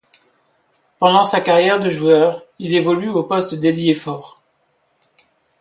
[0.97, 4.41] Pendant sa carrière de joueur, il évolue au poste d'ailier fort.